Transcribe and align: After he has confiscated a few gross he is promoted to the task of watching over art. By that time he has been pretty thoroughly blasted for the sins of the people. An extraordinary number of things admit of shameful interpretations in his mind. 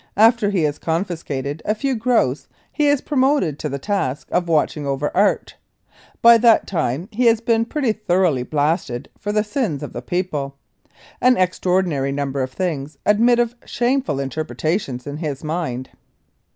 After 0.17 0.49
he 0.49 0.63
has 0.63 0.79
confiscated 0.79 1.61
a 1.63 1.75
few 1.75 1.93
gross 1.93 2.47
he 2.71 2.87
is 2.87 3.01
promoted 3.01 3.59
to 3.59 3.69
the 3.69 3.77
task 3.77 4.27
of 4.31 4.47
watching 4.47 4.83
over 4.87 5.15
art. 5.15 5.57
By 6.23 6.39
that 6.39 6.65
time 6.65 7.07
he 7.11 7.27
has 7.27 7.39
been 7.39 7.65
pretty 7.65 7.91
thoroughly 7.91 8.41
blasted 8.41 9.09
for 9.19 9.31
the 9.31 9.43
sins 9.43 9.83
of 9.83 9.93
the 9.93 10.01
people. 10.01 10.55
An 11.21 11.37
extraordinary 11.37 12.11
number 12.11 12.41
of 12.41 12.51
things 12.51 12.97
admit 13.05 13.37
of 13.37 13.53
shameful 13.63 14.19
interpretations 14.19 15.05
in 15.05 15.17
his 15.17 15.43
mind. 15.43 15.91